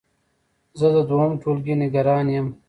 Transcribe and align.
زه 0.79 0.87
د 0.95 0.97
دوهم 1.09 1.31
ټولګی 1.41 1.75
نګران 1.83 2.25
يم 2.35 2.47